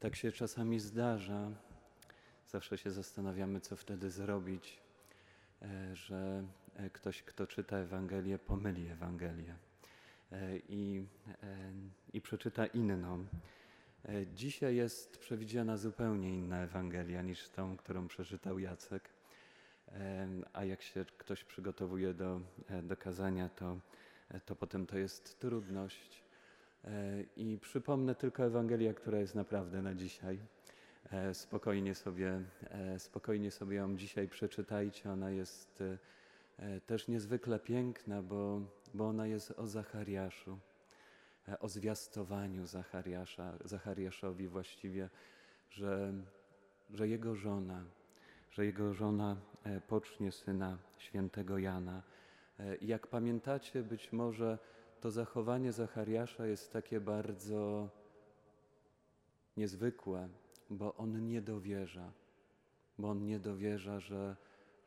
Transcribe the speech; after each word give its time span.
Tak 0.00 0.16
się 0.16 0.32
czasami 0.32 0.80
zdarza. 0.80 1.50
Zawsze 2.48 2.78
się 2.78 2.90
zastanawiamy, 2.90 3.60
co 3.60 3.76
wtedy 3.76 4.10
zrobić, 4.10 4.78
e, 5.62 5.96
że 5.96 6.44
e, 6.76 6.90
ktoś, 6.90 7.22
kto 7.22 7.46
czyta 7.46 7.76
Ewangelię, 7.76 8.38
pomyli 8.38 8.88
Ewangelię 8.88 9.56
e, 10.32 10.56
i, 10.68 11.06
i 12.12 12.20
przeczyta 12.20 12.66
inną. 12.66 13.26
Dzisiaj 14.34 14.76
jest 14.76 15.18
przewidziana 15.18 15.76
zupełnie 15.76 16.38
inna 16.38 16.62
Ewangelia 16.62 17.22
niż 17.22 17.48
tą, 17.48 17.76
którą 17.76 18.08
przeczytał 18.08 18.58
Jacek. 18.58 19.10
A 20.52 20.64
jak 20.64 20.82
się 20.82 21.04
ktoś 21.18 21.44
przygotowuje 21.44 22.14
do, 22.14 22.40
do 22.82 22.96
kazania, 22.96 23.48
to, 23.48 23.78
to 24.44 24.56
potem 24.56 24.86
to 24.86 24.98
jest 24.98 25.40
trudność 25.40 26.25
I 27.36 27.58
przypomnę 27.62 28.14
tylko 28.14 28.44
Ewangelię, 28.44 28.94
która 28.94 29.18
jest 29.18 29.34
naprawdę 29.34 29.82
na 29.82 29.94
dzisiaj. 29.94 30.38
E, 31.10 31.34
spokojnie 31.34 31.94
sobie, 31.94 32.42
e, 32.62 32.98
spokojnie 32.98 33.50
sobie 33.50 33.76
ją 33.76 33.96
dzisiaj 33.96 34.28
przeczytajcie. 34.28 35.10
Ona 35.12 35.30
jest 35.30 35.82
też 36.86 37.08
niezwykle 37.08 37.58
piękna, 37.58 38.22
bo, 38.22 38.60
bo 38.94 39.08
ona 39.08 39.26
jest 39.26 39.50
o 39.50 39.66
Zachariaszu, 39.66 40.58
o 41.60 41.68
zwiastowaniu 41.68 42.66
Zachariasza, 42.66 43.52
Zachariaszowi 43.64 44.48
właściwie, 44.48 45.10
że, 45.70 46.12
że 46.90 47.08
jego 47.08 47.34
żona, 47.34 47.84
że 48.50 48.66
jego 48.66 48.94
żona 48.94 49.36
pocznie 49.88 50.32
syna 50.32 50.78
świętego 50.98 51.58
Jana. 51.58 52.02
Jak 52.80 53.06
pamiętacie, 53.06 53.82
być 53.82 54.12
może 54.12 54.58
to 55.00 55.10
zachowanie 55.10 55.72
Zachariasza 55.72 56.46
jest 56.46 56.72
takie 56.72 57.00
bardzo 57.00 57.88
niezwykłe, 59.56 60.28
bo 60.70 60.94
on 60.94 61.26
nie 61.26 61.42
dowierza, 61.42 62.12
bo 62.98 63.10
on 63.10 63.26
nie 63.26 63.38
dowierza, 63.38 64.00
że, 64.00 64.36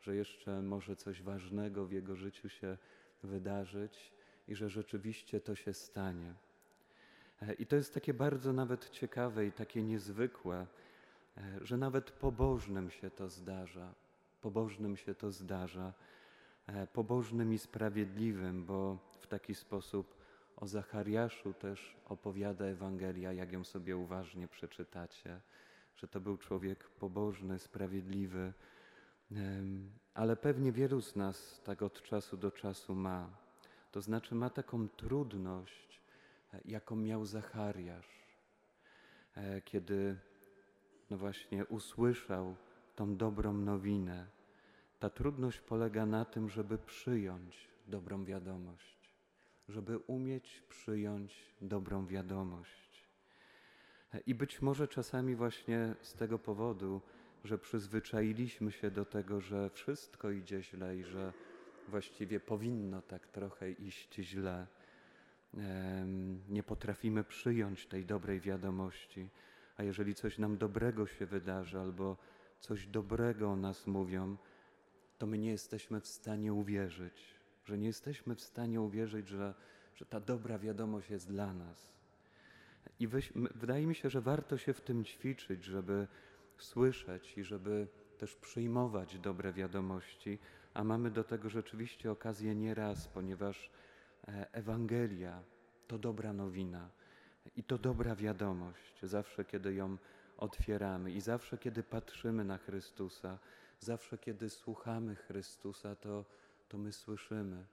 że 0.00 0.16
jeszcze 0.16 0.62
może 0.62 0.96
coś 0.96 1.22
ważnego 1.22 1.86
w 1.86 1.92
jego 1.92 2.16
życiu 2.16 2.48
się 2.48 2.78
wydarzyć 3.22 4.12
i 4.48 4.54
że 4.54 4.70
rzeczywiście 4.70 5.40
to 5.40 5.54
się 5.54 5.74
stanie. 5.74 6.34
I 7.58 7.66
to 7.66 7.76
jest 7.76 7.94
takie 7.94 8.14
bardzo 8.14 8.52
nawet 8.52 8.90
ciekawe 8.90 9.46
i 9.46 9.52
takie 9.52 9.82
niezwykłe, 9.82 10.66
że 11.60 11.76
nawet 11.76 12.10
pobożnym 12.10 12.90
się 12.90 13.10
to 13.10 13.28
zdarza. 13.28 13.94
Pobożnym 14.40 14.96
się 14.96 15.14
to 15.14 15.32
zdarza. 15.32 15.92
Pobożnym 16.92 17.52
i 17.52 17.58
sprawiedliwym, 17.58 18.64
bo 18.64 18.98
w 19.20 19.26
taki 19.26 19.54
sposób 19.54 20.14
o 20.56 20.66
Zachariaszu 20.66 21.54
też 21.54 21.96
opowiada 22.08 22.64
Ewangelia, 22.64 23.32
jak 23.32 23.52
ją 23.52 23.64
sobie 23.64 23.96
uważnie 23.96 24.48
przeczytacie, 24.48 25.40
że 25.96 26.08
to 26.08 26.20
był 26.20 26.36
człowiek 26.36 26.90
pobożny, 26.90 27.58
sprawiedliwy, 27.58 28.52
ale 30.14 30.36
pewnie 30.36 30.72
wielu 30.72 31.00
z 31.02 31.16
nas 31.16 31.60
tak 31.64 31.82
od 31.82 32.02
czasu 32.02 32.36
do 32.36 32.50
czasu 32.50 32.94
ma. 32.94 33.30
To 33.92 34.00
znaczy 34.00 34.34
ma 34.34 34.50
taką 34.50 34.88
trudność, 34.88 36.00
e, 36.54 36.60
jaką 36.64 36.96
miał 36.96 37.24
Zachariasz, 37.24 38.26
e, 39.36 39.60
kiedy 39.60 40.16
no 41.10 41.16
właśnie 41.16 41.66
usłyszał 41.66 42.56
tą 42.96 43.16
dobrą 43.16 43.52
nowinę. 43.52 44.26
Ta 45.00 45.10
trudność 45.10 45.60
polega 45.60 46.06
na 46.06 46.24
tym, 46.24 46.48
żeby 46.48 46.78
przyjąć 46.78 47.68
dobrą 47.86 48.24
wiadomość 48.24 49.00
żeby 49.70 49.98
umieć 49.98 50.62
przyjąć 50.68 51.54
dobrą 51.60 52.06
wiadomość. 52.06 53.04
I 54.26 54.34
być 54.34 54.62
może 54.62 54.88
czasami 54.88 55.34
właśnie 55.34 55.94
z 56.02 56.14
tego 56.14 56.38
powodu, 56.38 57.00
że 57.44 57.58
przyzwyczailiśmy 57.58 58.72
się 58.72 58.90
do 58.90 59.04
tego, 59.04 59.40
że 59.40 59.70
wszystko 59.70 60.30
idzie 60.30 60.62
źle 60.62 60.96
i 60.96 61.04
że 61.04 61.32
właściwie 61.88 62.40
powinno 62.40 63.02
tak 63.02 63.26
trochę 63.26 63.70
iść 63.70 64.14
źle, 64.14 64.66
nie 66.48 66.62
potrafimy 66.62 67.24
przyjąć 67.24 67.86
tej 67.86 68.06
dobrej 68.06 68.40
wiadomości. 68.40 69.28
A 69.76 69.82
jeżeli 69.82 70.14
coś 70.14 70.38
nam 70.38 70.58
dobrego 70.58 71.06
się 71.06 71.26
wydarzy 71.26 71.78
albo 71.78 72.16
coś 72.60 72.86
dobrego 72.86 73.50
o 73.50 73.56
nas 73.56 73.86
mówią, 73.86 74.36
to 75.20 75.26
my 75.26 75.38
nie 75.38 75.50
jesteśmy 75.50 76.00
w 76.00 76.06
stanie 76.06 76.52
uwierzyć 76.52 77.40
że 77.70 77.78
nie 77.78 77.86
jesteśmy 77.86 78.34
w 78.34 78.40
stanie 78.40 78.80
uwierzyć, 78.80 79.28
że, 79.28 79.54
że 79.94 80.06
ta 80.06 80.20
dobra 80.20 80.58
wiadomość 80.58 81.10
jest 81.10 81.28
dla 81.28 81.54
nas. 81.54 81.92
I 83.00 83.08
weź, 83.08 83.32
wydaje 83.54 83.86
mi 83.86 83.94
się, 83.94 84.10
że 84.10 84.20
warto 84.20 84.58
się 84.58 84.72
w 84.72 84.80
tym 84.80 85.04
ćwiczyć, 85.04 85.64
żeby 85.64 86.06
słyszeć 86.58 87.38
i 87.38 87.44
żeby 87.44 87.88
też 88.18 88.36
przyjmować 88.36 89.18
dobre 89.18 89.52
wiadomości, 89.52 90.38
a 90.74 90.84
mamy 90.84 91.10
do 91.10 91.24
tego 91.24 91.48
rzeczywiście 91.48 92.10
okazję 92.10 92.54
nieraz, 92.54 93.08
ponieważ 93.08 93.70
e, 94.28 94.52
Ewangelia 94.52 95.42
to 95.86 95.98
dobra 95.98 96.32
nowina 96.32 96.90
i 97.56 97.64
to 97.64 97.78
dobra 97.78 98.14
wiadomość. 98.16 99.00
Zawsze, 99.02 99.44
kiedy 99.44 99.74
ją 99.74 99.96
otwieramy 100.36 101.12
i 101.12 101.20
zawsze, 101.20 101.58
kiedy 101.58 101.82
patrzymy 101.82 102.44
na 102.44 102.58
Chrystusa, 102.58 103.38
zawsze, 103.80 104.18
kiedy 104.18 104.50
słuchamy 104.50 105.14
Chrystusa, 105.14 105.96
to 105.96 106.24
to 106.70 106.78
my 106.78 106.92
słyszymy 106.92 107.64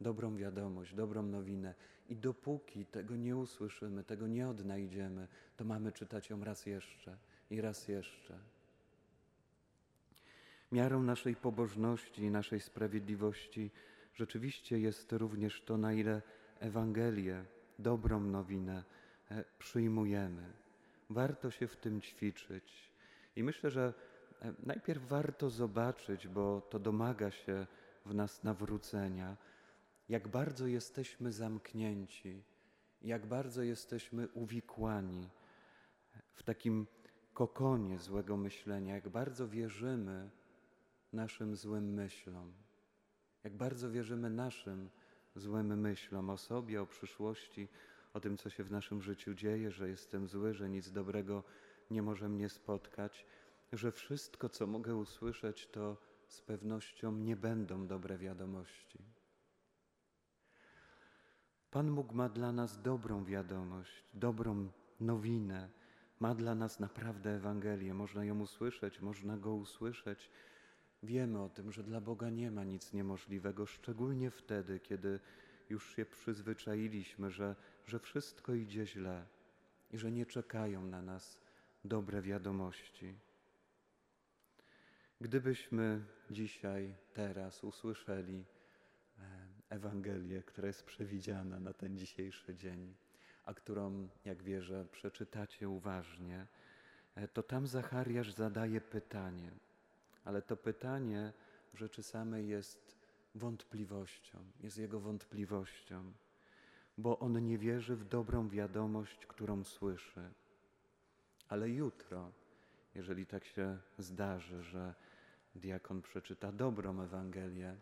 dobrą 0.00 0.36
wiadomość, 0.36 0.94
dobrą 0.94 1.22
nowinę. 1.22 1.74
I 2.08 2.16
dopóki 2.16 2.86
tego 2.86 3.16
nie 3.16 3.36
usłyszymy, 3.36 4.04
tego 4.04 4.26
nie 4.26 4.48
odnajdziemy, 4.48 5.28
to 5.56 5.64
mamy 5.64 5.92
czytać 5.92 6.30
ją 6.30 6.44
raz 6.44 6.66
jeszcze 6.66 7.16
i 7.50 7.60
raz 7.60 7.88
jeszcze. 7.88 8.38
Miarą 10.72 11.02
naszej 11.02 11.36
pobożności 11.36 12.22
i 12.22 12.30
naszej 12.30 12.60
sprawiedliwości 12.60 13.70
rzeczywiście 14.14 14.78
jest 14.78 15.12
również 15.12 15.62
to, 15.62 15.76
na 15.76 15.92
ile 15.92 16.22
Ewangelię, 16.60 17.44
dobrą 17.78 18.20
nowinę 18.20 18.84
e, 19.30 19.44
przyjmujemy. 19.58 20.52
Warto 21.10 21.50
się 21.50 21.66
w 21.66 21.76
tym 21.76 22.00
ćwiczyć. 22.00 22.90
I 23.36 23.42
myślę, 23.42 23.70
że 23.70 23.94
najpierw 24.62 25.08
warto 25.08 25.50
zobaczyć, 25.50 26.28
bo 26.28 26.60
to 26.60 26.78
domaga 26.78 27.30
się 27.30 27.66
w 28.06 28.14
nas 28.14 28.44
nawrócenia, 28.44 29.36
jak 30.08 30.28
bardzo 30.28 30.66
jesteśmy 30.66 31.32
zamknięci, 31.32 32.42
jak 33.02 33.26
bardzo 33.26 33.62
jesteśmy 33.62 34.28
uwikłani 34.28 35.28
w 36.34 36.42
takim 36.42 36.86
kokonie 37.34 37.98
złego 37.98 38.36
myślenia, 38.36 38.94
jak 38.94 39.08
bardzo 39.08 39.48
wierzymy 39.48 40.30
naszym 41.12 41.56
złym 41.56 41.94
myślom, 41.94 42.52
jak 43.44 43.56
bardzo 43.56 43.90
wierzymy 43.90 44.30
naszym 44.30 44.90
złym 45.36 45.80
myślom 45.80 46.30
o 46.30 46.36
sobie, 46.36 46.82
o 46.82 46.86
przyszłości, 46.86 47.68
o 48.14 48.20
tym, 48.20 48.36
co 48.36 48.50
się 48.50 48.64
w 48.64 48.70
naszym 48.70 49.02
życiu 49.02 49.34
dzieje, 49.34 49.70
że 49.70 49.88
jestem 49.88 50.28
zły, 50.28 50.54
że 50.54 50.68
nic 50.68 50.90
dobrego 50.90 51.44
nie 51.90 52.02
może 52.02 52.28
mnie 52.28 52.48
spotkać, 52.48 53.26
że 53.72 53.92
wszystko, 53.92 54.48
co 54.48 54.66
mogę 54.66 54.96
usłyszeć, 54.96 55.66
to 55.66 55.96
z 56.28 56.40
pewnością 56.40 57.12
nie 57.12 57.36
będą 57.36 57.86
dobre 57.86 58.18
wiadomości. 58.18 58.98
Pan 61.70 61.94
Bóg 61.94 62.12
ma 62.12 62.28
dla 62.28 62.52
nas 62.52 62.82
dobrą 62.82 63.24
wiadomość, 63.24 64.04
dobrą 64.14 64.68
nowinę, 65.00 65.68
ma 66.20 66.34
dla 66.34 66.54
nas 66.54 66.80
naprawdę 66.80 67.30
Ewangelię. 67.30 67.94
Można 67.94 68.24
ją 68.24 68.40
usłyszeć, 68.40 69.00
można 69.00 69.36
go 69.36 69.54
usłyszeć. 69.54 70.30
Wiemy 71.02 71.42
o 71.42 71.48
tym, 71.48 71.72
że 71.72 71.82
dla 71.82 72.00
Boga 72.00 72.30
nie 72.30 72.50
ma 72.50 72.64
nic 72.64 72.92
niemożliwego, 72.92 73.66
szczególnie 73.66 74.30
wtedy, 74.30 74.80
kiedy 74.80 75.20
już 75.70 75.96
się 75.96 76.06
przyzwyczailiśmy, 76.06 77.30
że, 77.30 77.56
że 77.86 77.98
wszystko 77.98 78.54
idzie 78.54 78.86
źle 78.86 79.26
i 79.90 79.98
że 79.98 80.12
nie 80.12 80.26
czekają 80.26 80.86
na 80.86 81.02
nas 81.02 81.40
dobre 81.84 82.22
wiadomości. 82.22 83.14
Gdybyśmy 85.22 86.04
dzisiaj, 86.30 86.94
teraz 87.14 87.64
usłyszeli 87.64 88.44
e, 89.18 89.22
Ewangelię, 89.68 90.42
która 90.42 90.66
jest 90.66 90.84
przewidziana 90.84 91.60
na 91.60 91.72
ten 91.72 91.98
dzisiejszy 91.98 92.54
dzień, 92.54 92.94
a 93.44 93.54
którą, 93.54 94.08
jak 94.24 94.42
wierzę, 94.42 94.86
przeczytacie 94.92 95.68
uważnie, 95.68 96.46
e, 97.14 97.28
to 97.28 97.42
tam 97.42 97.66
Zachariasz 97.66 98.32
zadaje 98.32 98.80
pytanie, 98.80 99.50
ale 100.24 100.42
to 100.42 100.56
pytanie 100.56 101.32
w 101.74 101.78
rzeczy 101.78 102.02
samej 102.02 102.48
jest 102.48 102.96
wątpliwością, 103.34 104.38
jest 104.60 104.78
jego 104.78 105.00
wątpliwością, 105.00 106.12
bo 106.98 107.18
on 107.18 107.46
nie 107.46 107.58
wierzy 107.58 107.96
w 107.96 108.04
dobrą 108.04 108.48
wiadomość, 108.48 109.26
którą 109.26 109.64
słyszy. 109.64 110.30
Ale 111.48 111.70
jutro, 111.70 112.32
jeżeli 112.94 113.26
tak 113.26 113.44
się 113.44 113.78
zdarzy, 113.98 114.62
że 114.62 114.94
diakon 115.54 116.02
przeczyta 116.02 116.52
dobrą 116.52 117.00
Ewangelię, 117.02 117.76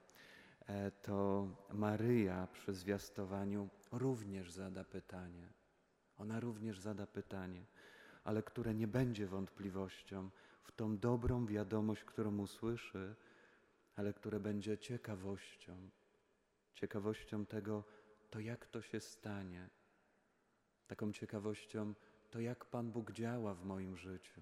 e, 0.67 0.91
to 0.91 1.49
Maryja 1.73 2.49
przy 2.53 2.75
zwiastowaniu 2.75 3.69
również 3.93 4.53
zada 4.53 4.85
pytanie. 4.85 5.49
Ona 6.19 6.41
również 6.41 6.79
zada 6.79 7.07
pytanie. 7.07 7.65
ale 8.25 8.43
które 8.43 8.75
nie 8.75 8.89
będzie 8.89 9.27
wątpliwością 9.27 10.31
w 10.63 10.73
tą 10.73 10.99
dobrą 10.99 11.47
wiadomość, 11.47 12.05
którą 12.05 12.39
usłyszy, 12.39 13.15
ale 13.97 14.13
które 14.13 14.41
będzie 14.41 14.79
ciekawością, 14.79 15.91
ciekawością 16.75 17.47
tego, 17.47 17.85
to 18.31 18.41
jak 18.41 18.67
to 18.67 18.83
się 18.83 19.01
stanie, 19.01 19.69
taką 20.87 21.13
ciekawością, 21.13 21.95
to 22.31 22.41
jak 22.41 22.65
Pan 22.65 22.91
Bóg 22.93 23.13
działa 23.13 23.55
w 23.55 23.65
moim 23.65 23.97
życiu, 23.97 24.41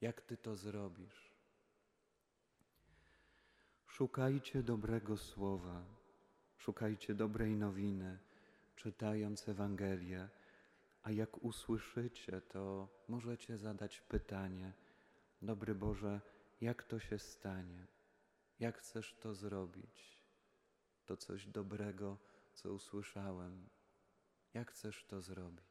jak 0.00 0.20
Ty 0.20 0.36
to 0.36 0.56
zrobisz. 0.56 1.29
Szukajcie 3.90 4.62
dobrego 4.62 5.16
słowa, 5.16 5.84
szukajcie 6.56 7.14
dobrej 7.14 7.56
nowiny, 7.56 8.18
czytając 8.76 9.48
Ewangelię, 9.48 10.28
a 11.02 11.10
jak 11.10 11.44
usłyszycie, 11.44 12.40
to 12.40 12.88
możecie 13.08 13.58
zadać 13.58 14.00
pytanie: 14.00 14.72
Dobry 15.42 15.74
Boże, 15.74 16.20
jak 16.60 16.82
to 16.82 17.00
się 17.00 17.18
stanie? 17.18 17.86
Jak 18.60 18.78
chcesz 18.78 19.14
to 19.20 19.34
zrobić? 19.34 20.22
To 21.06 21.16
coś 21.16 21.46
dobrego, 21.46 22.18
co 22.54 22.72
usłyszałem. 22.72 23.68
Jak 24.54 24.70
chcesz 24.70 25.04
to 25.04 25.20
zrobić? 25.20 25.69